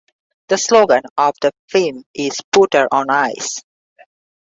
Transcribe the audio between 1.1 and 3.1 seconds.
of the film is Putter